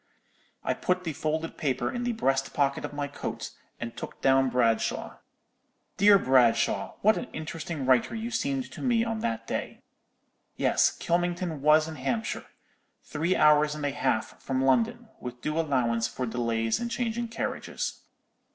"I 0.63 0.73
put 0.73 1.03
the 1.03 1.13
folded 1.13 1.59
paper 1.59 1.91
in 1.91 2.05
the 2.05 2.11
breast 2.13 2.55
pocket 2.55 2.83
of 2.83 2.91
my 2.91 3.07
coat, 3.07 3.51
and 3.79 3.95
took 3.95 4.19
down 4.19 4.49
Bradshaw. 4.49 5.17
Dear 5.97 6.17
Bradshaw, 6.17 6.95
what 7.03 7.17
an 7.17 7.27
interesting 7.33 7.85
writer 7.85 8.15
you 8.15 8.31
seemed 8.31 8.71
to 8.71 8.81
me 8.81 9.03
on 9.05 9.19
that 9.19 9.45
day! 9.45 9.83
Yes, 10.55 10.89
Kylmington 10.89 11.59
was 11.61 11.87
in 11.87 11.97
Hampshire; 11.97 12.47
three 13.03 13.35
hours 13.35 13.75
and 13.75 13.85
a 13.85 13.91
half 13.91 14.41
from 14.41 14.63
London, 14.65 15.07
with 15.19 15.39
due 15.39 15.59
allowance 15.59 16.07
for 16.07 16.25
delays 16.25 16.79
in 16.79 16.89
changing 16.89 17.27
carriages. 17.27 17.99